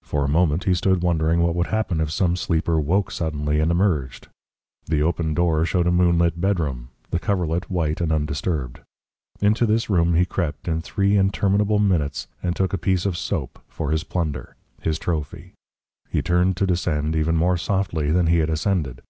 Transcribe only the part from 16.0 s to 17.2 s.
He turned to descend